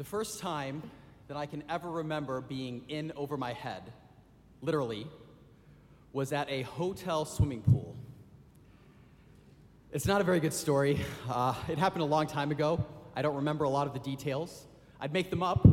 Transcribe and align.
The 0.00 0.04
first 0.04 0.38
time 0.38 0.82
that 1.28 1.36
I 1.36 1.44
can 1.44 1.62
ever 1.68 1.90
remember 1.90 2.40
being 2.40 2.86
in 2.88 3.12
over 3.16 3.36
my 3.36 3.52
head, 3.52 3.82
literally, 4.62 5.06
was 6.14 6.32
at 6.32 6.48
a 6.48 6.62
hotel 6.62 7.26
swimming 7.26 7.60
pool. 7.60 7.94
It's 9.92 10.06
not 10.06 10.22
a 10.22 10.24
very 10.24 10.40
good 10.40 10.54
story. 10.54 10.98
Uh, 11.28 11.52
it 11.68 11.76
happened 11.76 12.00
a 12.00 12.06
long 12.06 12.26
time 12.26 12.50
ago. 12.50 12.82
I 13.14 13.20
don't 13.20 13.36
remember 13.36 13.64
a 13.64 13.68
lot 13.68 13.86
of 13.86 13.92
the 13.92 13.98
details. 13.98 14.64
I'd 14.98 15.12
make 15.12 15.28
them 15.28 15.42
up, 15.42 15.68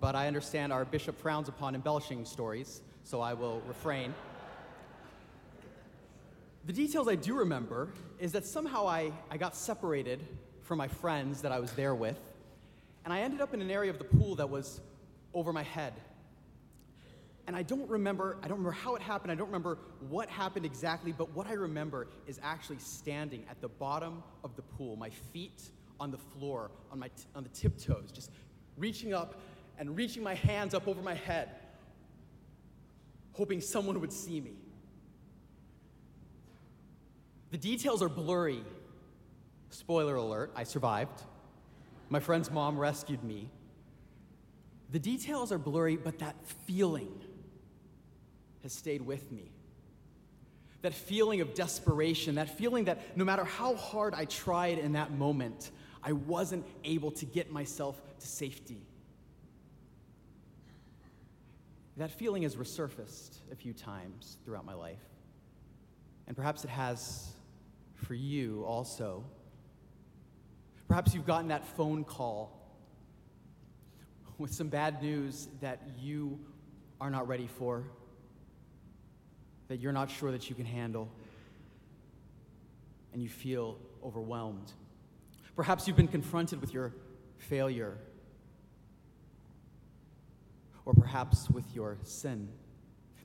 but 0.00 0.14
I 0.14 0.28
understand 0.28 0.72
our 0.72 0.84
bishop 0.84 1.20
frowns 1.20 1.48
upon 1.48 1.74
embellishing 1.74 2.24
stories, 2.24 2.82
so 3.02 3.20
I 3.20 3.34
will 3.34 3.62
refrain. 3.66 4.14
The 6.66 6.72
details 6.72 7.08
I 7.08 7.16
do 7.16 7.34
remember 7.34 7.88
is 8.20 8.30
that 8.30 8.46
somehow 8.46 8.86
I, 8.86 9.10
I 9.28 9.38
got 9.38 9.56
separated 9.56 10.20
from 10.60 10.78
my 10.78 10.86
friends 10.86 11.42
that 11.42 11.50
I 11.50 11.58
was 11.58 11.72
there 11.72 11.96
with, 11.96 12.20
and 13.04 13.12
I 13.12 13.20
ended 13.20 13.40
up 13.40 13.54
in 13.54 13.60
an 13.60 13.70
area 13.70 13.90
of 13.90 13.98
the 13.98 14.04
pool 14.04 14.36
that 14.36 14.48
was 14.48 14.80
over 15.34 15.52
my 15.52 15.62
head. 15.62 15.94
And 17.46 17.56
I 17.56 17.62
don't 17.62 17.88
remember, 17.88 18.36
I 18.42 18.48
don't 18.48 18.58
remember 18.58 18.78
how 18.78 18.94
it 18.94 19.02
happened, 19.02 19.32
I 19.32 19.34
don't 19.34 19.48
remember 19.48 19.78
what 20.08 20.28
happened 20.28 20.64
exactly, 20.64 21.10
but 21.10 21.30
what 21.34 21.46
I 21.46 21.54
remember 21.54 22.06
is 22.26 22.38
actually 22.42 22.78
standing 22.78 23.44
at 23.50 23.60
the 23.60 23.68
bottom 23.68 24.22
of 24.44 24.54
the 24.54 24.62
pool, 24.62 24.94
my 24.96 25.10
feet 25.10 25.62
on 25.98 26.10
the 26.10 26.18
floor, 26.18 26.70
on, 26.92 27.00
my 27.00 27.08
t- 27.08 27.24
on 27.34 27.42
the 27.42 27.48
tiptoes, 27.48 28.12
just 28.12 28.30
reaching 28.76 29.12
up 29.12 29.40
and 29.78 29.96
reaching 29.96 30.22
my 30.22 30.34
hands 30.34 30.72
up 30.72 30.86
over 30.86 31.02
my 31.02 31.14
head, 31.14 31.48
hoping 33.32 33.60
someone 33.60 34.00
would 34.00 34.12
see 34.12 34.40
me. 34.40 34.52
The 37.50 37.58
details 37.58 38.02
are 38.02 38.08
blurry. 38.08 38.64
Spoiler 39.70 40.14
alert, 40.14 40.52
I 40.54 40.64
survived. 40.64 41.22
My 42.12 42.20
friend's 42.20 42.50
mom 42.50 42.78
rescued 42.78 43.24
me. 43.24 43.48
The 44.90 44.98
details 44.98 45.50
are 45.50 45.56
blurry, 45.56 45.96
but 45.96 46.18
that 46.18 46.36
feeling 46.66 47.10
has 48.62 48.74
stayed 48.74 49.00
with 49.00 49.32
me. 49.32 49.50
That 50.82 50.92
feeling 50.92 51.40
of 51.40 51.54
desperation, 51.54 52.34
that 52.34 52.50
feeling 52.50 52.84
that 52.84 53.16
no 53.16 53.24
matter 53.24 53.44
how 53.44 53.76
hard 53.76 54.12
I 54.12 54.26
tried 54.26 54.76
in 54.78 54.92
that 54.92 55.12
moment, 55.12 55.70
I 56.02 56.12
wasn't 56.12 56.66
able 56.84 57.12
to 57.12 57.24
get 57.24 57.50
myself 57.50 57.98
to 58.20 58.26
safety. 58.26 58.82
That 61.96 62.10
feeling 62.10 62.42
has 62.42 62.56
resurfaced 62.56 63.38
a 63.50 63.56
few 63.56 63.72
times 63.72 64.36
throughout 64.44 64.66
my 64.66 64.74
life. 64.74 65.00
And 66.26 66.36
perhaps 66.36 66.62
it 66.62 66.70
has 66.70 67.32
for 67.94 68.12
you 68.12 68.64
also. 68.66 69.24
Perhaps 70.92 71.14
you've 71.14 71.24
gotten 71.24 71.48
that 71.48 71.64
phone 71.64 72.04
call 72.04 72.52
with 74.36 74.52
some 74.52 74.68
bad 74.68 75.02
news 75.02 75.48
that 75.62 75.80
you 75.98 76.38
are 77.00 77.08
not 77.08 77.26
ready 77.26 77.46
for, 77.46 77.84
that 79.68 79.80
you're 79.80 79.94
not 79.94 80.10
sure 80.10 80.30
that 80.30 80.50
you 80.50 80.54
can 80.54 80.66
handle, 80.66 81.10
and 83.14 83.22
you 83.22 83.30
feel 83.30 83.78
overwhelmed. 84.04 84.70
Perhaps 85.56 85.88
you've 85.88 85.96
been 85.96 86.06
confronted 86.06 86.60
with 86.60 86.74
your 86.74 86.92
failure, 87.38 87.96
or 90.84 90.92
perhaps 90.92 91.48
with 91.48 91.64
your 91.74 91.96
sin. 92.02 92.50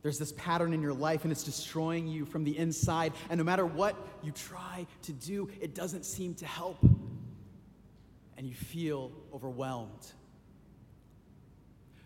There's 0.03 0.19
this 0.19 0.31
pattern 0.37 0.71
in 0.71 0.81
your 0.81 0.93
life 0.93 1.23
and 1.23 1.33
it's 1.33 1.43
destroying 1.43 2.07
you 2.07 2.23
from 2.23 2.45
the 2.45 2.57
inside. 2.57 3.11
And 3.29 3.37
no 3.37 3.43
matter 3.43 3.65
what 3.65 3.97
you 4.23 4.31
try 4.31 4.87
to 5.01 5.11
do, 5.11 5.49
it 5.59 5.75
doesn't 5.75 6.05
seem 6.05 6.33
to 6.35 6.45
help. 6.45 6.77
And 8.37 8.47
you 8.47 8.53
feel 8.53 9.11
overwhelmed. 9.33 10.13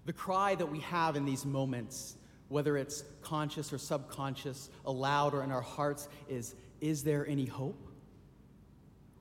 The 0.05 0.13
cry 0.13 0.55
that 0.55 0.65
we 0.65 0.79
have 0.79 1.15
in 1.15 1.25
these 1.25 1.45
moments, 1.45 2.15
whether 2.47 2.77
it's 2.77 3.03
conscious 3.21 3.71
or 3.71 3.77
subconscious, 3.77 4.69
aloud 4.85 5.33
or 5.33 5.43
in 5.43 5.51
our 5.51 5.61
hearts, 5.61 6.07
is 6.27 6.55
Is 6.79 7.03
there 7.03 7.27
any 7.27 7.45
hope? 7.45 7.87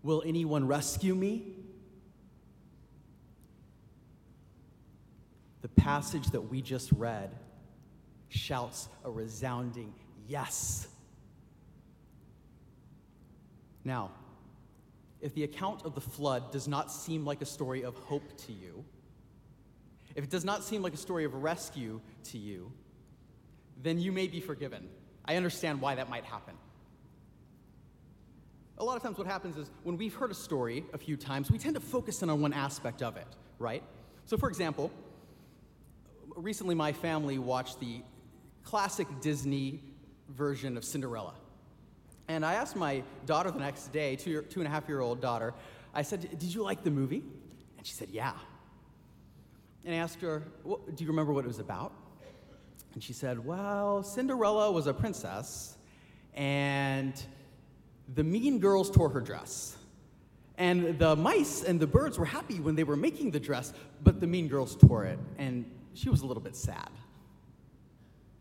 Will 0.03 0.23
anyone 0.25 0.67
rescue 0.67 1.15
me? 1.15 1.43
The 5.61 5.69
passage 5.69 6.29
that 6.29 6.41
we 6.41 6.63
just 6.63 6.91
read 6.93 7.31
shouts 8.31 8.89
a 9.05 9.11
resounding 9.11 9.93
yes. 10.27 10.89
Now, 13.85 14.13
if 15.21 15.35
the 15.35 15.45
account 15.45 15.85
of 15.85 15.95
the 15.95 16.01
flood 16.01 16.51
does 16.51 16.67
not 16.67 16.91
seem 16.91 17.25
like 17.25 17.43
a 17.43 17.47
story 17.47 17.83
of 17.83 17.95
hope 17.97 18.37
to 18.47 18.53
you, 18.53 18.85
if 20.15 20.25
it 20.25 20.31
does 20.31 20.45
not 20.45 20.65
seem 20.65 20.83
like 20.83 20.95
a 20.95 20.99
story 20.99 21.25
of 21.25 21.35
rescue 21.35 22.01
to 22.25 22.39
you, 22.39 22.73
then 23.83 23.99
you 23.99 24.13
may 24.13 24.27
be 24.27 24.41
forgiven. 24.41 24.89
I 25.25 25.37
understand 25.37 25.81
why 25.81 25.95
that 25.95 26.09
might 26.09 26.25
happen. 26.25 26.55
A 28.79 28.85
lot 28.85 28.97
of 28.97 29.03
times, 29.03 29.19
what 29.19 29.27
happens 29.27 29.59
is 29.59 29.71
when 29.83 29.99
we've 29.99 30.15
heard 30.15 30.31
a 30.31 30.35
story 30.35 30.85
a 30.95 30.99
few 30.99 31.17
times, 31.17 31.51
we 31.51 31.59
tend 31.59 31.75
to 31.75 31.81
focus 31.81 32.23
in 32.23 32.31
on 32.31 32.41
one 32.41 32.55
aspect 32.55 33.03
of 33.03 33.17
it, 33.17 33.27
right? 33.59 33.83
So, 34.25 34.39
for 34.39 34.49
example, 34.49 34.91
recently 36.35 36.75
my 36.75 36.93
family 36.93 37.39
watched 37.39 37.79
the 37.79 38.03
classic 38.65 39.07
Disney 39.21 39.83
version 40.31 40.77
of 40.77 40.85
Cinderella. 40.85 41.35
And 42.41 42.47
I 42.47 42.55
asked 42.55 42.75
my 42.75 43.03
daughter 43.27 43.51
the 43.51 43.59
next 43.59 43.89
day, 43.93 44.17
two, 44.17 44.41
two 44.41 44.61
and 44.61 44.67
a 44.67 44.71
half 44.71 44.89
year 44.89 45.03
old 45.03 45.21
daughter, 45.21 45.53
I 45.93 46.01
said, 46.01 46.23
Did 46.39 46.55
you 46.55 46.63
like 46.63 46.83
the 46.83 46.91
movie? 46.91 47.23
And 47.77 47.87
she 47.87 47.93
said, 47.93 48.09
Yeah. 48.11 48.33
And 49.85 49.95
I 49.95 49.99
asked 49.99 50.23
her, 50.23 50.45
well, 50.65 50.81
Do 50.95 51.05
you 51.05 51.11
remember 51.11 51.35
what 51.35 51.45
it 51.45 51.49
was 51.49 51.59
about? 51.59 51.93
And 52.95 53.03
she 53.03 53.13
said, 53.13 53.45
Well, 53.45 54.03
Cinderella 54.03 54.73
was 54.73 54.87
a 54.87 54.95
princess, 54.95 55.77
and 56.33 57.13
the 58.15 58.25
mean 58.25 58.59
girls 58.59 58.91
tore 58.91 59.11
her 59.11 59.21
dress. 59.21 59.77
And 60.57 60.99
the 60.99 61.17
mice 61.17 61.63
and 61.63 61.79
the 61.79 61.87
birds 61.87 62.19
were 62.19 62.25
happy 62.25 62.59
when 62.59 62.75
they 62.75 62.85
were 62.85 62.97
making 62.97 63.33
the 63.33 63.41
dress, 63.41 63.75
but 64.03 64.19
the 64.19 64.27
mean 64.27 64.49
girls 64.49 64.77
tore 64.77 65.05
it, 65.05 65.19
and 65.37 65.71
she 65.93 66.09
was 66.09 66.23
a 66.23 66.27
little 66.27 66.43
bit 66.43 66.57
sad. 66.57 66.89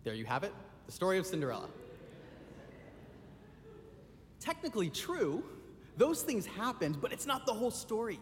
There 0.06 0.14
you 0.14 0.24
have 0.24 0.46
it 0.46 0.54
the 0.86 0.94
story 0.94 1.18
of 1.18 1.26
Cinderella. 1.26 1.68
Technically 4.50 4.90
true, 4.90 5.44
those 5.96 6.24
things 6.24 6.48
happened, 6.48 7.00
but 7.00 7.14
it's 7.14 7.28
not 7.28 7.46
the 7.46 7.54
whole 7.54 7.70
story. 7.70 8.20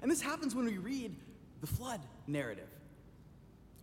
And 0.00 0.10
this 0.10 0.22
happens 0.22 0.54
when 0.54 0.64
we 0.64 0.78
read 0.78 1.14
the 1.60 1.66
flood 1.66 2.00
narrative. 2.26 2.70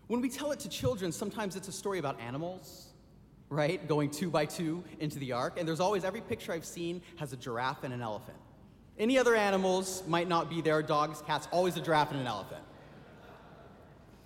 When 0.07 0.19
we 0.19 0.27
tell 0.27 0.51
it 0.51 0.59
to 0.61 0.69
children, 0.69 1.11
sometimes 1.11 1.55
it's 1.55 1.67
a 1.67 1.71
story 1.71 1.99
about 1.99 2.19
animals, 2.19 2.87
right? 3.47 3.87
Going 3.87 4.09
two 4.09 4.31
by 4.31 4.45
two 4.45 4.83
into 5.01 5.19
the 5.19 5.33
ark. 5.33 5.59
And 5.59 5.67
there's 5.67 5.79
always, 5.79 6.03
every 6.03 6.21
picture 6.21 6.51
I've 6.51 6.65
seen 6.65 6.99
has 7.17 7.31
a 7.31 7.37
giraffe 7.37 7.83
and 7.83 7.93
an 7.93 8.01
elephant. 8.01 8.37
Any 8.97 9.19
other 9.19 9.35
animals 9.35 10.01
might 10.07 10.27
not 10.27 10.49
be 10.49 10.61
there 10.61 10.81
dogs, 10.81 11.21
cats, 11.21 11.47
always 11.51 11.77
a 11.77 11.81
giraffe 11.81 12.09
and 12.09 12.19
an 12.19 12.25
elephant. 12.25 12.63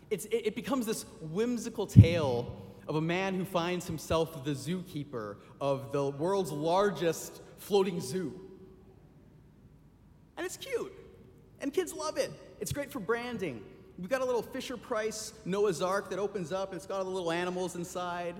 It's, 0.09 0.23
it, 0.27 0.47
it 0.47 0.55
becomes 0.55 0.85
this 0.85 1.03
whimsical 1.19 1.85
tale 1.85 2.66
of 2.87 2.95
a 2.95 3.01
man 3.01 3.35
who 3.35 3.43
finds 3.43 3.85
himself 3.85 4.43
the 4.43 4.51
zookeeper 4.51 5.37
of 5.59 5.91
the 5.91 6.09
world's 6.11 6.51
largest 6.51 7.41
floating 7.57 7.99
zoo. 7.99 8.39
And 10.37 10.45
it's 10.45 10.57
cute, 10.57 10.93
and 11.59 11.73
kids 11.73 11.93
love 11.93 12.17
it. 12.17 12.31
It's 12.59 12.71
great 12.71 12.91
for 12.91 12.99
branding. 12.99 13.61
We've 13.97 14.09
got 14.09 14.21
a 14.21 14.25
little 14.25 14.43
Fisher 14.43 14.77
Price 14.77 15.33
Noah's 15.43 15.81
Ark 15.81 16.09
that 16.11 16.19
opens 16.19 16.51
up, 16.51 16.69
and 16.69 16.77
it's 16.77 16.85
got 16.85 16.99
all 16.99 17.03
the 17.03 17.09
little 17.09 17.31
animals 17.31 17.75
inside. 17.75 18.35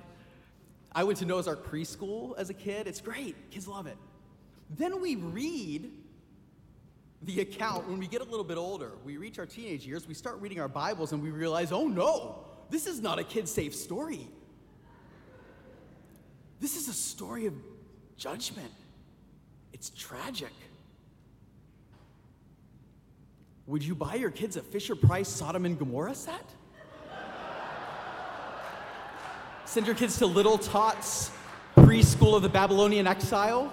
I 0.94 1.04
went 1.04 1.20
to 1.20 1.26
Noah's 1.26 1.48
Ark 1.48 1.70
preschool 1.70 2.38
as 2.38 2.50
a 2.50 2.54
kid. 2.54 2.88
It's 2.88 3.02
great, 3.02 3.36
kids 3.52 3.68
love 3.68 3.88
it. 3.88 3.98
Then 4.70 5.02
we 5.02 5.16
read 5.16 5.92
the 7.24 7.42
account 7.42 7.88
when 7.88 7.98
we 7.98 8.08
get 8.08 8.22
a 8.22 8.26
little 8.26 8.44
bit 8.44 8.58
older. 8.58 8.92
We 9.04 9.18
reach 9.18 9.40
our 9.40 9.46
teenage 9.46 9.86
years, 9.86 10.08
we 10.08 10.14
start 10.14 10.40
reading 10.40 10.60
our 10.60 10.68
Bibles, 10.68 11.12
and 11.12 11.22
we 11.22 11.32
realize, 11.32 11.72
oh 11.72 11.88
no, 11.88 12.46
this 12.70 12.86
is 12.86 13.02
not 13.02 13.18
a 13.18 13.24
kid 13.24 13.50
safe 13.50 13.74
story. 13.74 14.28
This 16.60 16.76
is 16.76 16.88
a 16.88 16.94
story 16.94 17.46
of 17.46 17.54
judgment. 18.18 18.72
It's 19.74 19.90
tragic. 19.92 20.54
Would 23.68 23.84
you 23.84 23.96
buy 23.96 24.16
your 24.16 24.32
kids 24.32 24.56
a 24.56 24.62
Fisher 24.62 24.96
Price 24.96 25.28
Sodom 25.28 25.66
and 25.66 25.78
Gomorrah 25.78 26.16
set? 26.16 26.46
Send 29.66 29.86
your 29.86 29.96
kids 29.96 30.18
to 30.20 30.26
Little 30.26 30.58
Tots 30.58 31.32
preschool 31.76 32.36
of 32.36 32.42
the 32.42 32.50
Babylonian 32.50 33.06
exile? 33.06 33.72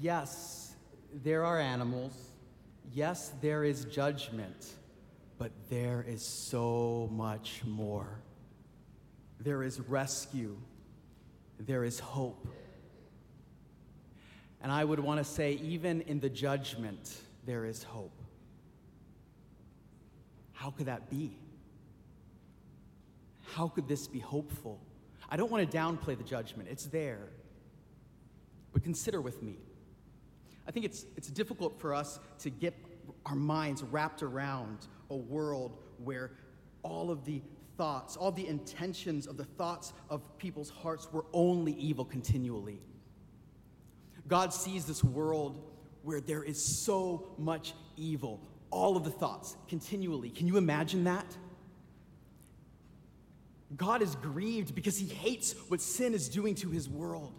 Yes, 0.00 0.74
there 1.22 1.44
are 1.44 1.60
animals. 1.60 2.30
Yes, 2.92 3.32
there 3.40 3.64
is 3.64 3.84
judgment. 3.84 4.74
But 5.38 5.52
there 5.68 6.04
is 6.06 6.24
so 6.24 7.08
much 7.12 7.62
more. 7.64 8.20
There 9.40 9.62
is 9.62 9.80
rescue. 9.80 10.56
There 11.58 11.84
is 11.84 11.98
hope. 11.98 12.46
And 14.60 14.72
I 14.72 14.84
would 14.84 15.00
want 15.00 15.18
to 15.18 15.24
say, 15.24 15.52
even 15.62 16.00
in 16.02 16.20
the 16.20 16.30
judgment, 16.30 17.16
there 17.44 17.66
is 17.66 17.82
hope. 17.82 18.18
How 20.52 20.70
could 20.70 20.86
that 20.86 21.10
be? 21.10 21.36
How 23.42 23.68
could 23.68 23.86
this 23.86 24.08
be 24.08 24.20
hopeful? 24.20 24.80
I 25.28 25.36
don't 25.36 25.50
want 25.50 25.70
to 25.70 25.76
downplay 25.76 26.16
the 26.16 26.24
judgment, 26.24 26.68
it's 26.70 26.86
there. 26.86 27.28
But 28.72 28.82
consider 28.82 29.20
with 29.20 29.42
me. 29.42 29.56
I 30.66 30.70
think 30.70 30.86
it's, 30.86 31.04
it's 31.16 31.28
difficult 31.28 31.78
for 31.78 31.94
us 31.94 32.18
to 32.40 32.50
get 32.50 32.74
our 33.26 33.34
minds 33.34 33.82
wrapped 33.82 34.22
around 34.22 34.86
a 35.14 35.16
world 35.16 35.78
where 36.02 36.32
all 36.82 37.10
of 37.10 37.24
the 37.24 37.40
thoughts, 37.78 38.16
all 38.16 38.30
the 38.30 38.46
intentions 38.46 39.26
of 39.26 39.36
the 39.36 39.44
thoughts 39.44 39.92
of 40.10 40.20
people's 40.38 40.70
hearts 40.70 41.08
were 41.12 41.24
only 41.32 41.72
evil 41.72 42.04
continually. 42.04 42.80
God 44.28 44.52
sees 44.52 44.84
this 44.84 45.02
world 45.02 45.62
where 46.02 46.20
there 46.20 46.42
is 46.42 46.62
so 46.62 47.34
much 47.38 47.74
evil, 47.96 48.40
all 48.70 48.96
of 48.96 49.04
the 49.04 49.10
thoughts 49.10 49.56
continually. 49.68 50.30
Can 50.30 50.46
you 50.46 50.56
imagine 50.56 51.04
that? 51.04 51.26
God 53.76 54.02
is 54.02 54.14
grieved 54.16 54.74
because 54.74 54.98
he 54.98 55.06
hates 55.06 55.54
what 55.68 55.80
sin 55.80 56.14
is 56.14 56.28
doing 56.28 56.54
to 56.56 56.70
his 56.70 56.88
world. 56.88 57.32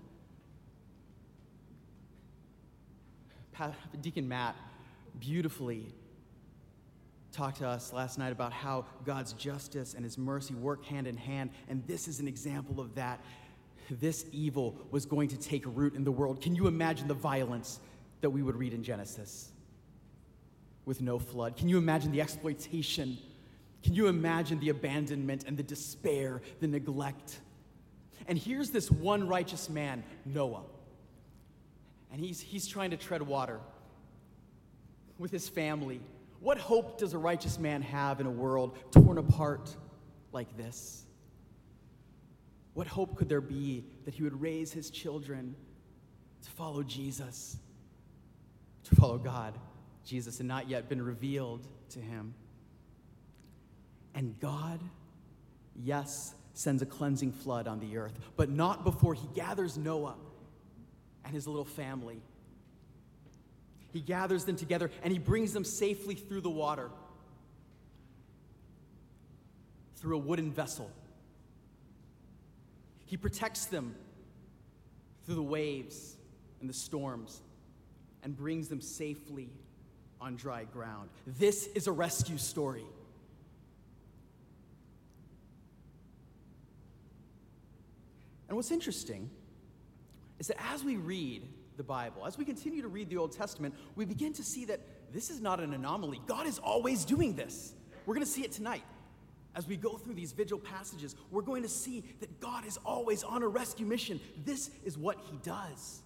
Deacon 4.01 4.27
Matt 4.27 4.55
beautifully 5.19 5.93
talked 7.35 7.57
to 7.57 7.67
us 7.67 7.91
last 7.91 8.17
night 8.17 8.31
about 8.31 8.53
how 8.53 8.85
God's 9.05 9.33
justice 9.33 9.93
and 9.93 10.03
his 10.03 10.17
mercy 10.17 10.53
work 10.53 10.85
hand 10.85 11.05
in 11.07 11.17
hand, 11.17 11.49
and 11.67 11.85
this 11.85 12.07
is 12.07 12.19
an 12.19 12.27
example 12.27 12.79
of 12.79 12.95
that. 12.95 13.19
This 13.89 14.25
evil 14.31 14.75
was 14.89 15.05
going 15.05 15.27
to 15.29 15.37
take 15.37 15.63
root 15.65 15.93
in 15.93 16.03
the 16.03 16.11
world. 16.11 16.41
Can 16.41 16.55
you 16.55 16.67
imagine 16.67 17.07
the 17.07 17.13
violence 17.13 17.79
that 18.21 18.29
we 18.29 18.41
would 18.41 18.55
read 18.55 18.73
in 18.73 18.83
Genesis 18.83 19.51
with 20.85 21.01
no 21.01 21.19
flood? 21.19 21.57
Can 21.57 21.69
you 21.69 21.77
imagine 21.77 22.11
the 22.11 22.21
exploitation? 22.21 23.17
Can 23.83 23.93
you 23.93 24.07
imagine 24.07 24.59
the 24.59 24.69
abandonment 24.69 25.43
and 25.45 25.57
the 25.57 25.63
despair, 25.63 26.41
the 26.61 26.67
neglect? 26.67 27.39
And 28.27 28.37
here's 28.37 28.71
this 28.71 28.89
one 28.89 29.27
righteous 29.27 29.69
man, 29.69 30.03
Noah. 30.25 30.63
And 32.11 32.19
he's, 32.19 32.39
he's 32.39 32.67
trying 32.67 32.91
to 32.91 32.97
tread 32.97 33.21
water 33.21 33.59
with 35.19 35.31
his 35.31 35.47
family. 35.47 35.99
What 36.39 36.57
hope 36.57 36.97
does 36.97 37.13
a 37.13 37.17
righteous 37.17 37.57
man 37.59 37.81
have 37.81 38.19
in 38.19 38.27
a 38.27 38.31
world 38.31 38.77
torn 38.91 39.17
apart 39.17 39.75
like 40.31 40.55
this? 40.57 41.03
What 42.73 42.87
hope 42.87 43.15
could 43.15 43.29
there 43.29 43.41
be 43.41 43.85
that 44.03 44.13
he 44.13 44.23
would 44.23 44.39
raise 44.39 44.71
his 44.71 44.89
children 44.89 45.55
to 46.43 46.49
follow 46.51 46.83
Jesus, 46.83 47.57
to 48.83 48.95
follow 48.95 49.17
God? 49.17 49.57
Jesus 50.05 50.37
had 50.37 50.45
not 50.45 50.69
yet 50.69 50.87
been 50.89 51.01
revealed 51.01 51.65
to 51.89 51.99
him. 51.99 52.33
And 54.13 54.39
God, 54.39 54.79
yes, 55.75 56.35
sends 56.53 56.81
a 56.81 56.85
cleansing 56.85 57.31
flood 57.31 57.67
on 57.67 57.79
the 57.79 57.97
earth, 57.97 58.17
but 58.37 58.49
not 58.49 58.83
before 58.83 59.13
he 59.13 59.27
gathers 59.33 59.77
Noah 59.77 60.15
and 61.23 61.33
his 61.33 61.47
little 61.47 61.65
family 61.65 62.21
he 63.95 64.01
gathers 64.01 64.43
them 64.43 64.57
together 64.57 64.91
and 65.03 65.13
he 65.13 65.17
brings 65.17 65.53
them 65.53 65.63
safely 65.63 66.15
through 66.15 66.41
the 66.41 66.49
water, 66.49 66.89
through 69.95 70.17
a 70.17 70.19
wooden 70.19 70.51
vessel. 70.51 70.91
He 73.05 73.15
protects 73.15 73.67
them 73.67 73.95
through 75.25 75.35
the 75.35 75.43
waves 75.43 76.17
and 76.59 76.69
the 76.69 76.73
storms 76.73 77.41
and 78.21 78.35
brings 78.35 78.67
them 78.67 78.81
safely 78.81 79.49
on 80.19 80.35
dry 80.35 80.65
ground. 80.65 81.09
This 81.25 81.67
is 81.67 81.87
a 81.87 81.91
rescue 81.93 82.37
story. 82.37 82.83
And 88.49 88.57
what's 88.57 88.71
interesting 88.71 89.29
is 90.37 90.47
that 90.47 90.61
as 90.73 90.83
we 90.83 90.97
read 90.97 91.47
the 91.77 91.83
Bible, 91.83 92.25
as 92.25 92.37
we 92.37 92.45
continue 92.45 92.81
to 92.81 92.87
read 92.87 93.09
the 93.09 93.17
Old 93.17 93.31
Testament, 93.31 93.73
we 93.95 94.05
begin 94.05 94.33
to 94.33 94.43
see 94.43 94.65
that 94.65 94.79
this 95.13 95.29
is 95.29 95.41
not 95.41 95.59
an 95.59 95.73
anomaly. 95.73 96.21
God 96.27 96.47
is 96.47 96.59
always 96.59 97.05
doing 97.05 97.35
this. 97.35 97.73
We're 98.05 98.15
going 98.15 98.25
to 98.25 98.31
see 98.31 98.43
it 98.43 98.51
tonight. 98.51 98.83
As 99.55 99.67
we 99.67 99.77
go 99.77 99.97
through 99.97 100.15
these 100.15 100.33
vigil 100.33 100.59
passages, 100.59 101.15
we're 101.31 101.41
going 101.41 101.63
to 101.63 101.69
see 101.69 102.03
that 102.19 102.41
God 102.41 102.65
is 102.65 102.77
always 102.85 103.23
on 103.23 103.41
a 103.41 103.47
rescue 103.47 103.85
mission. 103.85 104.19
This 104.43 104.69
is 104.83 104.97
what 104.97 105.17
he 105.31 105.37
does. 105.43 106.01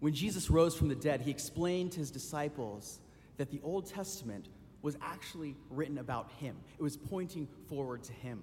When 0.00 0.12
Jesus 0.12 0.50
rose 0.50 0.76
from 0.76 0.88
the 0.88 0.94
dead, 0.94 1.22
he 1.22 1.30
explained 1.30 1.92
to 1.92 2.00
his 2.00 2.10
disciples 2.10 2.98
that 3.38 3.50
the 3.50 3.60
Old 3.62 3.86
Testament 3.86 4.48
was 4.82 4.96
actually 5.00 5.54
written 5.70 5.98
about 5.98 6.30
him, 6.32 6.56
it 6.76 6.82
was 6.82 6.96
pointing 6.96 7.46
forward 7.68 8.02
to 8.04 8.12
him. 8.12 8.42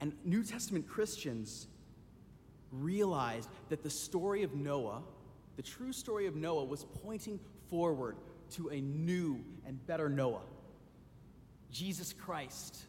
And 0.00 0.12
New 0.24 0.44
Testament 0.44 0.86
Christians 0.86 1.68
realized 2.72 3.48
that 3.68 3.82
the 3.82 3.90
story 3.90 4.42
of 4.42 4.54
Noah, 4.54 5.02
the 5.56 5.62
true 5.62 5.92
story 5.92 6.26
of 6.26 6.34
Noah, 6.34 6.64
was 6.64 6.84
pointing 7.02 7.38
forward 7.70 8.16
to 8.52 8.68
a 8.68 8.80
new 8.80 9.44
and 9.66 9.84
better 9.86 10.08
Noah. 10.08 10.42
Jesus 11.70 12.12
Christ, 12.12 12.82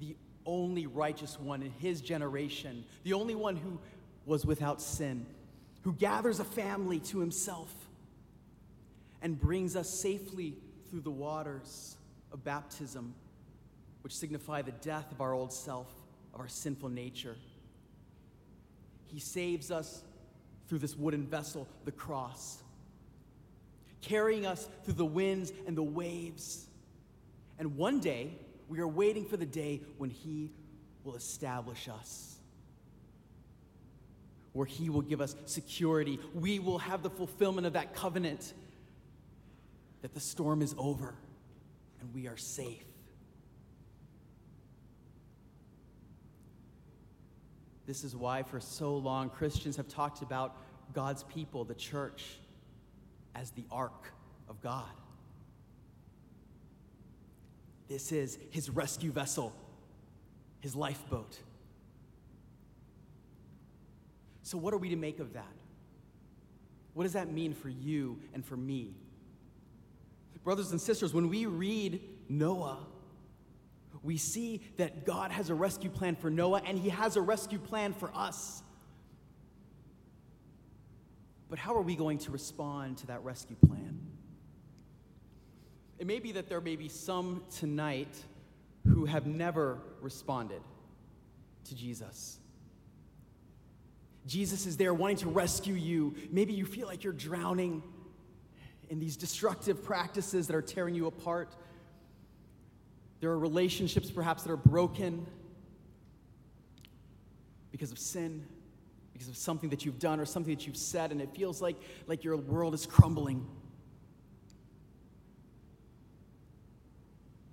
the 0.00 0.16
only 0.46 0.86
righteous 0.86 1.38
one 1.38 1.62
in 1.62 1.70
his 1.72 2.00
generation, 2.00 2.84
the 3.04 3.12
only 3.12 3.34
one 3.34 3.56
who 3.56 3.78
was 4.26 4.44
without 4.44 4.80
sin, 4.80 5.26
who 5.82 5.92
gathers 5.92 6.40
a 6.40 6.44
family 6.44 7.00
to 7.00 7.20
himself 7.20 7.72
and 9.22 9.38
brings 9.38 9.76
us 9.76 9.88
safely 9.88 10.56
through 10.90 11.00
the 11.00 11.10
waters 11.10 11.96
of 12.32 12.42
baptism, 12.44 13.14
which 14.02 14.16
signify 14.16 14.62
the 14.62 14.72
death 14.72 15.10
of 15.12 15.20
our 15.20 15.32
old 15.32 15.52
self, 15.52 15.88
of 16.34 16.40
our 16.40 16.48
sinful 16.48 16.88
nature. 16.88 17.36
He 19.12 19.20
saves 19.20 19.70
us 19.70 20.02
through 20.68 20.78
this 20.78 20.96
wooden 20.96 21.26
vessel, 21.26 21.66
the 21.84 21.92
cross, 21.92 22.62
carrying 24.02 24.46
us 24.46 24.68
through 24.84 24.94
the 24.94 25.04
winds 25.04 25.52
and 25.66 25.76
the 25.76 25.82
waves. 25.82 26.66
And 27.58 27.76
one 27.76 28.00
day, 28.00 28.38
we 28.68 28.78
are 28.78 28.88
waiting 28.88 29.24
for 29.24 29.36
the 29.36 29.46
day 29.46 29.80
when 29.98 30.10
He 30.10 30.52
will 31.02 31.16
establish 31.16 31.88
us, 31.88 32.36
where 34.52 34.66
He 34.66 34.90
will 34.90 35.02
give 35.02 35.20
us 35.20 35.34
security. 35.46 36.20
We 36.34 36.60
will 36.60 36.78
have 36.78 37.02
the 37.02 37.10
fulfillment 37.10 37.66
of 37.66 37.72
that 37.72 37.94
covenant 37.94 38.52
that 40.02 40.14
the 40.14 40.20
storm 40.20 40.62
is 40.62 40.74
over 40.78 41.14
and 42.00 42.14
we 42.14 42.26
are 42.28 42.36
safe. 42.36 42.89
This 47.86 48.04
is 48.04 48.14
why, 48.14 48.42
for 48.42 48.60
so 48.60 48.96
long, 48.96 49.30
Christians 49.30 49.76
have 49.76 49.88
talked 49.88 50.22
about 50.22 50.56
God's 50.92 51.22
people, 51.24 51.64
the 51.64 51.74
church, 51.74 52.38
as 53.34 53.50
the 53.50 53.64
ark 53.70 54.12
of 54.48 54.60
God. 54.60 54.90
This 57.88 58.12
is 58.12 58.38
his 58.50 58.70
rescue 58.70 59.10
vessel, 59.10 59.52
his 60.60 60.76
lifeboat. 60.76 61.38
So, 64.42 64.58
what 64.58 64.74
are 64.74 64.78
we 64.78 64.90
to 64.90 64.96
make 64.96 65.18
of 65.20 65.32
that? 65.34 65.52
What 66.94 67.04
does 67.04 67.12
that 67.14 67.32
mean 67.32 67.54
for 67.54 67.68
you 67.68 68.18
and 68.34 68.44
for 68.44 68.56
me? 68.56 68.94
Brothers 70.42 70.70
and 70.70 70.80
sisters, 70.80 71.12
when 71.12 71.28
we 71.28 71.46
read 71.46 72.00
Noah, 72.28 72.78
we 74.02 74.16
see 74.16 74.62
that 74.76 75.04
God 75.04 75.30
has 75.30 75.50
a 75.50 75.54
rescue 75.54 75.90
plan 75.90 76.16
for 76.16 76.30
Noah 76.30 76.62
and 76.64 76.78
he 76.78 76.88
has 76.88 77.16
a 77.16 77.20
rescue 77.20 77.58
plan 77.58 77.92
for 77.92 78.10
us. 78.14 78.62
But 81.48 81.58
how 81.58 81.74
are 81.74 81.82
we 81.82 81.96
going 81.96 82.18
to 82.18 82.30
respond 82.30 82.98
to 82.98 83.08
that 83.08 83.24
rescue 83.24 83.56
plan? 83.56 83.98
It 85.98 86.06
may 86.06 86.20
be 86.20 86.32
that 86.32 86.48
there 86.48 86.60
may 86.60 86.76
be 86.76 86.88
some 86.88 87.42
tonight 87.58 88.16
who 88.86 89.04
have 89.04 89.26
never 89.26 89.78
responded 90.00 90.62
to 91.64 91.74
Jesus. 91.74 92.38
Jesus 94.26 94.66
is 94.66 94.76
there 94.76 94.94
wanting 94.94 95.18
to 95.18 95.28
rescue 95.28 95.74
you. 95.74 96.14
Maybe 96.30 96.52
you 96.52 96.64
feel 96.64 96.86
like 96.86 97.04
you're 97.04 97.12
drowning 97.12 97.82
in 98.88 98.98
these 98.98 99.16
destructive 99.16 99.84
practices 99.84 100.46
that 100.46 100.56
are 100.56 100.62
tearing 100.62 100.94
you 100.94 101.06
apart. 101.06 101.54
There 103.20 103.30
are 103.30 103.38
relationships 103.38 104.10
perhaps 104.10 104.42
that 104.44 104.50
are 104.50 104.56
broken 104.56 105.26
because 107.70 107.92
of 107.92 107.98
sin, 107.98 108.44
because 109.12 109.28
of 109.28 109.36
something 109.36 109.70
that 109.70 109.84
you've 109.84 109.98
done 109.98 110.20
or 110.20 110.24
something 110.24 110.54
that 110.54 110.66
you've 110.66 110.76
said, 110.76 111.12
and 111.12 111.20
it 111.20 111.34
feels 111.34 111.60
like, 111.60 111.76
like 112.06 112.24
your 112.24 112.36
world 112.36 112.74
is 112.74 112.86
crumbling. 112.86 113.46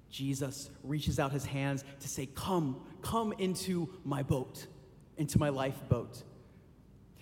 Jesus 0.10 0.70
reaches 0.84 1.20
out 1.20 1.32
his 1.32 1.46
hands 1.46 1.84
to 2.00 2.08
say, 2.08 2.26
Come, 2.34 2.82
come 3.02 3.34
into 3.34 3.90
my 4.04 4.24
boat, 4.24 4.66
into 5.18 5.38
my 5.38 5.50
lifeboat. 5.50 6.24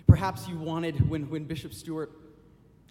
Perhaps 0.07 0.47
you 0.47 0.57
wanted, 0.57 1.09
when, 1.09 1.29
when 1.29 1.43
Bishop 1.43 1.73
Stewart 1.73 2.11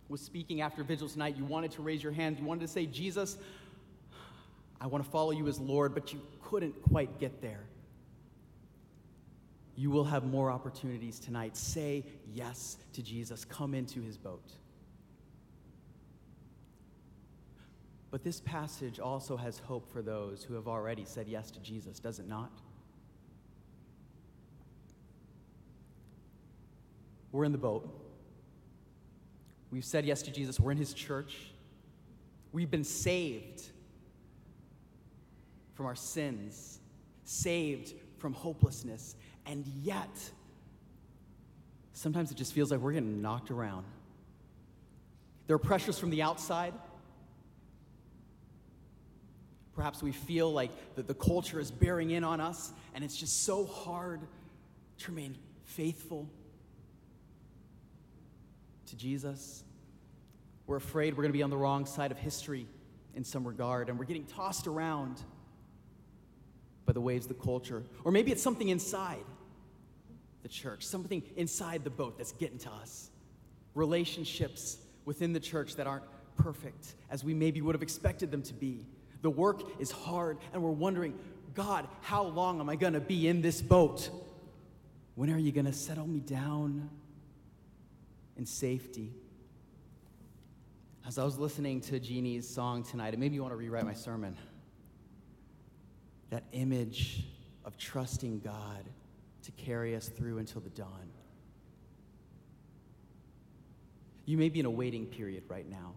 was 0.08 0.20
speaking 0.20 0.60
after 0.60 0.82
Vigil 0.82 1.08
tonight, 1.08 1.36
you 1.38 1.44
wanted 1.44 1.70
to 1.70 1.82
raise 1.82 2.02
your 2.02 2.12
hand. 2.12 2.38
You 2.38 2.44
wanted 2.44 2.60
to 2.62 2.68
say, 2.68 2.84
Jesus, 2.86 3.38
I 4.84 4.86
want 4.86 5.02
to 5.02 5.10
follow 5.10 5.30
you 5.30 5.48
as 5.48 5.58
Lord, 5.58 5.94
but 5.94 6.12
you 6.12 6.20
couldn't 6.42 6.82
quite 6.82 7.18
get 7.18 7.40
there. 7.40 7.64
You 9.76 9.90
will 9.90 10.04
have 10.04 10.24
more 10.24 10.50
opportunities 10.50 11.18
tonight. 11.18 11.56
Say 11.56 12.04
yes 12.34 12.76
to 12.92 13.02
Jesus. 13.02 13.46
Come 13.46 13.72
into 13.72 14.02
his 14.02 14.18
boat. 14.18 14.52
But 18.10 18.24
this 18.24 18.40
passage 18.40 19.00
also 19.00 19.38
has 19.38 19.58
hope 19.58 19.90
for 19.90 20.02
those 20.02 20.44
who 20.44 20.52
have 20.52 20.68
already 20.68 21.06
said 21.06 21.28
yes 21.28 21.50
to 21.52 21.60
Jesus, 21.60 21.98
does 21.98 22.18
it 22.18 22.28
not? 22.28 22.52
We're 27.32 27.44
in 27.44 27.52
the 27.52 27.58
boat. 27.58 27.88
We've 29.70 29.82
said 29.82 30.04
yes 30.04 30.20
to 30.24 30.30
Jesus. 30.30 30.60
We're 30.60 30.72
in 30.72 30.78
his 30.78 30.92
church. 30.92 31.54
We've 32.52 32.70
been 32.70 32.84
saved 32.84 33.70
from 35.74 35.86
our 35.86 35.94
sins, 35.94 36.80
saved 37.24 37.92
from 38.18 38.32
hopelessness, 38.32 39.16
and 39.46 39.66
yet, 39.82 40.30
sometimes 41.92 42.30
it 42.30 42.36
just 42.36 42.52
feels 42.52 42.70
like 42.70 42.80
we're 42.80 42.92
getting 42.92 43.20
knocked 43.20 43.50
around. 43.50 43.84
There 45.46 45.56
are 45.56 45.58
pressures 45.58 45.98
from 45.98 46.10
the 46.10 46.22
outside. 46.22 46.72
Perhaps 49.74 50.02
we 50.02 50.12
feel 50.12 50.52
like 50.52 50.70
the, 50.94 51.02
the 51.02 51.14
culture 51.14 51.60
is 51.60 51.70
bearing 51.70 52.10
in 52.10 52.24
on 52.24 52.40
us, 52.40 52.72
and 52.94 53.04
it's 53.04 53.16
just 53.16 53.44
so 53.44 53.66
hard 53.66 54.20
to 54.98 55.10
remain 55.10 55.36
faithful 55.64 56.28
to 58.86 58.96
Jesus. 58.96 59.64
We're 60.66 60.76
afraid 60.76 61.14
we're 61.14 61.24
going 61.24 61.32
to 61.32 61.36
be 61.38 61.42
on 61.42 61.50
the 61.50 61.56
wrong 61.56 61.84
side 61.84 62.10
of 62.12 62.18
history 62.18 62.66
in 63.14 63.24
some 63.24 63.46
regard, 63.46 63.88
and 63.88 63.98
we're 63.98 64.04
getting 64.06 64.24
tossed 64.24 64.66
around 64.66 65.20
by 66.86 66.92
the 66.92 67.00
waves 67.00 67.26
of 67.26 67.36
the 67.36 67.42
culture. 67.42 67.82
Or 68.04 68.12
maybe 68.12 68.32
it's 68.32 68.42
something 68.42 68.68
inside 68.68 69.24
the 70.42 70.48
church, 70.48 70.84
something 70.84 71.22
inside 71.36 71.84
the 71.84 71.90
boat 71.90 72.18
that's 72.18 72.32
getting 72.32 72.58
to 72.58 72.70
us. 72.70 73.10
Relationships 73.74 74.78
within 75.04 75.32
the 75.32 75.40
church 75.40 75.76
that 75.76 75.86
aren't 75.86 76.04
perfect 76.36 76.94
as 77.10 77.24
we 77.24 77.34
maybe 77.34 77.60
would 77.60 77.74
have 77.74 77.82
expected 77.82 78.30
them 78.30 78.42
to 78.42 78.54
be. 78.54 78.84
The 79.22 79.30
work 79.30 79.62
is 79.80 79.90
hard, 79.90 80.38
and 80.52 80.62
we're 80.62 80.70
wondering, 80.70 81.18
God, 81.54 81.88
how 82.02 82.24
long 82.24 82.60
am 82.60 82.68
I 82.68 82.76
going 82.76 82.92
to 82.92 83.00
be 83.00 83.26
in 83.26 83.40
this 83.40 83.62
boat? 83.62 84.10
When 85.14 85.30
are 85.30 85.38
you 85.38 85.52
going 85.52 85.66
to 85.66 85.72
settle 85.72 86.06
me 86.06 86.20
down 86.20 86.90
in 88.36 88.44
safety? 88.44 89.12
As 91.06 91.18
I 91.18 91.24
was 91.24 91.38
listening 91.38 91.80
to 91.82 92.00
Jeannie's 92.00 92.48
song 92.48 92.82
tonight, 92.82 93.14
it 93.14 93.20
made 93.20 93.32
me 93.32 93.40
want 93.40 93.52
to 93.52 93.56
rewrite 93.56 93.84
my 93.84 93.94
sermon 93.94 94.36
that 96.30 96.44
image 96.52 97.24
of 97.64 97.76
trusting 97.76 98.40
God 98.40 98.84
to 99.44 99.52
carry 99.52 99.94
us 99.94 100.08
through 100.08 100.38
until 100.38 100.60
the 100.60 100.70
dawn. 100.70 101.08
You 104.26 104.38
may 104.38 104.48
be 104.48 104.60
in 104.60 104.66
a 104.66 104.70
waiting 104.70 105.06
period 105.06 105.44
right 105.48 105.68
now. 105.68 105.92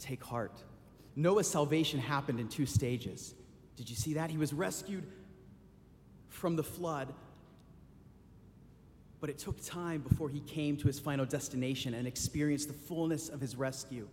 Take 0.00 0.22
heart. 0.24 0.62
Noah's 1.14 1.48
salvation 1.48 2.00
happened 2.00 2.40
in 2.40 2.48
two 2.48 2.66
stages. 2.66 3.34
Did 3.76 3.88
you 3.88 3.96
see 3.96 4.14
that? 4.14 4.30
He 4.30 4.38
was 4.38 4.52
rescued 4.52 5.04
from 6.28 6.56
the 6.56 6.62
flood, 6.62 7.12
but 9.20 9.30
it 9.30 9.38
took 9.38 9.64
time 9.64 10.00
before 10.00 10.28
he 10.28 10.40
came 10.40 10.76
to 10.76 10.86
his 10.86 10.98
final 10.98 11.24
destination 11.24 11.94
and 11.94 12.06
experienced 12.06 12.68
the 12.68 12.74
fullness 12.74 13.28
of 13.28 13.40
his 13.40 13.56
rescue. 13.56 14.08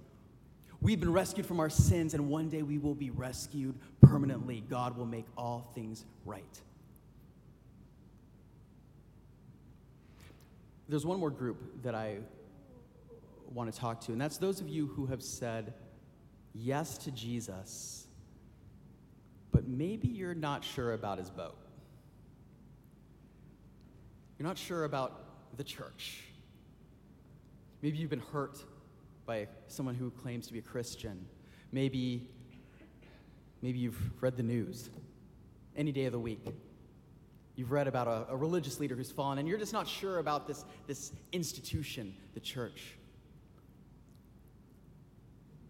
We've 0.82 1.00
been 1.00 1.14
rescued 1.14 1.46
from 1.46 1.60
our 1.60 1.70
sins, 1.70 2.14
and 2.14 2.30
one 2.30 2.50
day 2.50 2.62
we 2.62 2.78
will 2.78 2.96
be 2.96 3.10
rescued 3.10 3.76
permanently. 4.02 4.64
God 4.70 4.98
will 4.98 5.06
make 5.06 5.26
all 5.38 5.72
things 5.74 6.06
right. 6.26 6.62
There's 10.88 11.06
one 11.06 11.20
more 11.20 11.32
group 11.32 11.82
that 11.84 11.96
I 11.96 12.18
want 13.52 13.74
to 13.74 13.80
talk 13.80 14.02
to, 14.02 14.12
and 14.12 14.22
that's 14.22 14.38
those 14.38 14.62
of 14.62 14.68
you 14.68 14.88
who 14.88 15.08
have 15.08 15.24
said 15.24 15.74
yes 16.54 16.98
to 17.00 17.12
Jesus, 17.12 18.08
but 19.52 19.68
maybe 19.68 20.08
you're 20.08 20.36
not 20.36 20.64
sure 20.64 20.94
about 20.94 21.18
his 21.18 21.30
boat. 21.30 21.58
You're 24.38 24.48
not 24.48 24.58
sure 24.58 24.84
about 24.84 25.58
the 25.58 25.64
church. 25.64 26.22
Maybe 27.82 27.98
you've 27.98 28.10
been 28.10 28.20
hurt 28.32 28.64
by 29.26 29.48
someone 29.68 29.96
who 29.96 30.12
claims 30.12 30.48
to 30.48 30.54
be 30.54 30.60
a 30.60 30.62
Christian. 30.62 31.26
Maybe, 31.72 32.30
maybe 33.62 33.80
you've 33.80 34.22
read 34.22 34.38
the 34.38 34.44
news 34.44 34.90
any 35.76 35.92
day 35.92 36.06
of 36.06 36.12
the 36.12 36.20
week. 36.20 36.46
You've 37.56 37.72
read 37.72 37.88
about 37.88 38.08
a, 38.08 38.34
a 38.34 38.36
religious 38.36 38.80
leader 38.80 38.96
who's 38.96 39.12
fallen, 39.12 39.40
and 39.40 39.48
you're 39.48 39.58
just 39.58 39.74
not 39.74 39.88
sure 39.88 40.20
about 40.20 40.48
this, 40.48 40.66
this 40.88 41.12
institution, 41.32 42.14
the 42.34 42.40
church. 42.40 42.96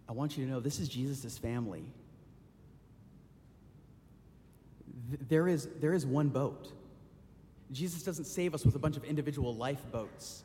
I 0.08 0.12
want 0.12 0.38
you 0.38 0.46
to 0.46 0.52
know 0.52 0.60
this 0.60 0.80
is 0.80 0.90
Jesus' 0.90 1.38
family. 1.38 1.86
There 5.30 5.48
is, 5.48 5.68
there 5.80 5.94
is 5.94 6.06
one 6.06 6.30
boat. 6.30 6.72
Jesus 7.72 8.04
doesn't 8.04 8.26
save 8.26 8.54
us 8.54 8.66
with 8.66 8.76
a 8.76 8.80
bunch 8.80 8.98
of 8.98 9.04
individual 9.04 9.56
lifeboats. 9.56 10.44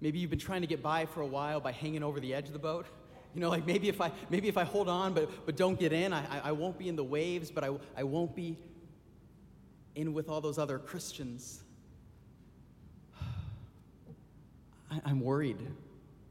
Maybe 0.00 0.18
you've 0.18 0.30
been 0.30 0.38
trying 0.38 0.62
to 0.62 0.66
get 0.66 0.82
by 0.82 1.06
for 1.06 1.20
a 1.20 1.26
while 1.26 1.60
by 1.60 1.72
hanging 1.72 2.02
over 2.02 2.20
the 2.20 2.34
edge 2.34 2.46
of 2.46 2.52
the 2.52 2.58
boat. 2.58 2.86
You 3.34 3.40
know, 3.40 3.50
like 3.50 3.66
maybe 3.66 3.88
if 3.88 4.00
I, 4.00 4.10
maybe 4.28 4.48
if 4.48 4.56
I 4.56 4.64
hold 4.64 4.88
on 4.88 5.14
but, 5.14 5.46
but 5.46 5.56
don't 5.56 5.78
get 5.78 5.92
in, 5.92 6.12
I, 6.12 6.40
I 6.48 6.52
won't 6.52 6.78
be 6.78 6.88
in 6.88 6.96
the 6.96 7.04
waves, 7.04 7.50
but 7.50 7.62
I, 7.62 7.70
I 7.96 8.02
won't 8.02 8.34
be 8.34 8.58
in 9.94 10.14
with 10.14 10.28
all 10.28 10.40
those 10.40 10.58
other 10.58 10.78
Christians. 10.78 11.62
I, 14.90 15.00
I'm 15.04 15.20
worried 15.20 15.58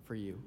for 0.05 0.15
you. 0.15 0.41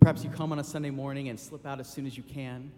Perhaps 0.00 0.22
you 0.22 0.30
come 0.30 0.52
on 0.52 0.58
a 0.58 0.64
Sunday 0.64 0.90
morning 0.90 1.28
and 1.28 1.38
slip 1.38 1.66
out 1.66 1.80
as 1.80 1.88
soon 1.88 2.06
as 2.06 2.16
you 2.16 2.22
can. 2.22 2.70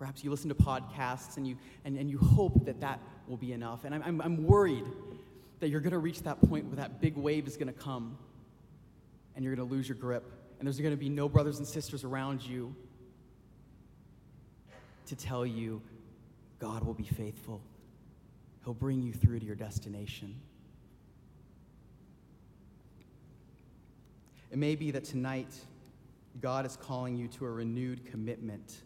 Perhaps 0.00 0.24
you 0.24 0.30
listen 0.30 0.48
to 0.48 0.54
podcasts 0.54 1.36
and 1.36 1.46
you, 1.46 1.58
and, 1.84 1.98
and 1.98 2.08
you 2.08 2.16
hope 2.16 2.64
that 2.64 2.80
that 2.80 3.00
will 3.28 3.36
be 3.36 3.52
enough. 3.52 3.84
And 3.84 3.94
I'm, 3.94 4.02
I'm, 4.02 4.20
I'm 4.22 4.46
worried 4.46 4.86
that 5.60 5.68
you're 5.68 5.82
going 5.82 5.92
to 5.92 5.98
reach 5.98 6.22
that 6.22 6.40
point 6.40 6.64
where 6.64 6.76
that 6.76 7.02
big 7.02 7.18
wave 7.18 7.46
is 7.46 7.58
going 7.58 7.66
to 7.66 7.78
come 7.78 8.16
and 9.36 9.44
you're 9.44 9.54
going 9.54 9.68
to 9.68 9.74
lose 9.74 9.86
your 9.86 9.98
grip. 9.98 10.24
And 10.58 10.66
there's 10.66 10.80
going 10.80 10.94
to 10.94 10.96
be 10.96 11.10
no 11.10 11.28
brothers 11.28 11.58
and 11.58 11.68
sisters 11.68 12.02
around 12.02 12.42
you 12.42 12.74
to 15.04 15.14
tell 15.14 15.44
you 15.44 15.82
God 16.58 16.82
will 16.82 16.94
be 16.94 17.04
faithful. 17.04 17.60
He'll 18.64 18.72
bring 18.72 19.02
you 19.02 19.12
through 19.12 19.40
to 19.40 19.44
your 19.44 19.54
destination. 19.54 20.34
It 24.50 24.56
may 24.56 24.76
be 24.76 24.92
that 24.92 25.04
tonight 25.04 25.54
God 26.40 26.64
is 26.64 26.78
calling 26.78 27.18
you 27.18 27.28
to 27.28 27.44
a 27.44 27.50
renewed 27.50 28.06
commitment 28.06 28.78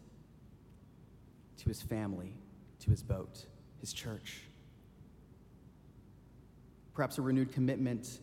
to 1.57 1.65
his 1.65 1.81
family, 1.81 2.33
to 2.79 2.89
his 2.89 3.03
boat, 3.03 3.45
his 3.79 3.93
church. 3.93 4.41
Perhaps 6.93 7.17
a 7.17 7.21
renewed 7.21 7.51
commitment 7.51 8.19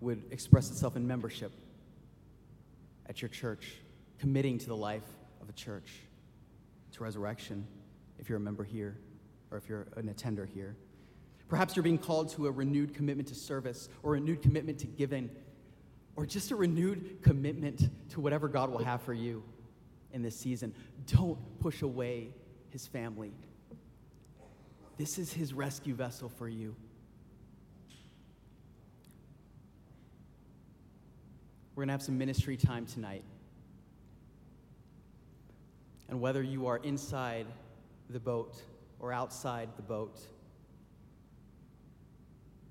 would 0.00 0.22
express 0.30 0.70
itself 0.70 0.96
in 0.96 1.06
membership 1.06 1.52
at 3.06 3.22
your 3.22 3.28
church, 3.28 3.76
committing 4.18 4.58
to 4.58 4.66
the 4.66 4.76
life 4.76 5.06
of 5.40 5.48
a 5.48 5.52
church, 5.52 5.90
to 6.92 7.02
resurrection, 7.02 7.66
if 8.18 8.28
you're 8.28 8.38
a 8.38 8.40
member 8.40 8.64
here 8.64 8.96
or 9.50 9.58
if 9.58 9.68
you're 9.68 9.86
an 9.96 10.08
attender 10.08 10.44
here. 10.44 10.76
Perhaps 11.48 11.76
you're 11.76 11.82
being 11.82 11.98
called 11.98 12.28
to 12.30 12.46
a 12.46 12.50
renewed 12.50 12.94
commitment 12.94 13.28
to 13.28 13.34
service 13.34 13.88
or 14.02 14.10
a 14.10 14.20
renewed 14.20 14.42
commitment 14.42 14.78
to 14.80 14.86
giving 14.86 15.30
or 16.16 16.26
just 16.26 16.50
a 16.50 16.56
renewed 16.56 17.22
commitment 17.22 17.88
to 18.10 18.20
whatever 18.20 18.48
God 18.48 18.70
will 18.70 18.84
have 18.84 19.00
for 19.02 19.14
you 19.14 19.42
in 20.12 20.20
this 20.20 20.36
season. 20.36 20.74
Don't 21.06 21.38
push 21.60 21.82
away 21.82 22.34
his 22.70 22.86
family. 22.86 23.32
This 24.96 25.18
is 25.18 25.32
his 25.32 25.54
rescue 25.54 25.94
vessel 25.94 26.28
for 26.28 26.48
you. 26.48 26.74
We're 31.74 31.82
going 31.82 31.88
to 31.88 31.92
have 31.92 32.02
some 32.02 32.18
ministry 32.18 32.56
time 32.56 32.86
tonight. 32.86 33.22
And 36.08 36.20
whether 36.20 36.42
you 36.42 36.66
are 36.66 36.78
inside 36.78 37.46
the 38.10 38.18
boat 38.18 38.60
or 38.98 39.12
outside 39.12 39.68
the 39.76 39.82
boat, 39.82 40.18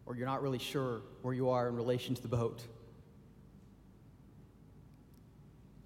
or 0.06 0.16
you're 0.16 0.26
not 0.26 0.42
really 0.42 0.60
sure 0.60 1.02
where 1.22 1.34
you 1.34 1.50
are 1.50 1.70
in 1.70 1.76
relation 1.76 2.16
to 2.16 2.22
the 2.22 2.28
boat, 2.28 2.64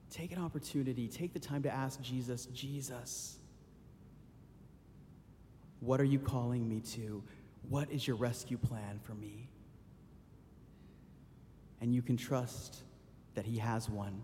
take 0.10 0.32
an 0.32 0.40
opportunity, 0.40 1.08
take 1.08 1.34
the 1.34 1.40
time 1.40 1.62
to 1.64 1.72
ask 1.72 2.02
Jesus, 2.02 2.48
Jesus, 2.48 3.38
What 5.82 6.00
are 6.00 6.06
you 6.06 6.20
calling 6.20 6.70
me 6.70 6.80
to? 6.94 7.24
What 7.68 7.92
is 7.92 8.08
your 8.08 8.16
rescue 8.16 8.58
plan 8.58 9.00
for 9.04 9.14
me? 9.14 9.50
And 11.82 11.94
you 11.94 12.02
can 12.04 12.16
trust 12.16 12.84
that 13.34 13.46
He 13.46 13.58
has 13.58 13.90
one. 13.90 14.24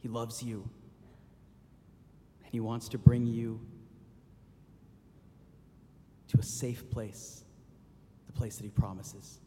He 0.00 0.08
loves 0.08 0.42
you, 0.42 0.68
and 2.44 2.52
He 2.52 2.58
wants 2.58 2.88
to 2.90 2.98
bring 2.98 3.24
you 3.24 3.60
to 6.28 6.38
a 6.38 6.42
safe 6.42 6.90
place, 6.90 7.44
the 8.26 8.32
place 8.32 8.56
that 8.56 8.64
He 8.64 8.70
promises. 8.70 9.38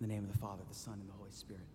In 0.00 0.06
the 0.06 0.14
name 0.14 0.22
of 0.22 0.32
the 0.32 0.38
Father, 0.38 0.62
the 0.68 0.74
Son, 0.74 0.94
and 1.00 1.08
the 1.08 1.14
Holy 1.14 1.32
Spirit. 1.32 1.66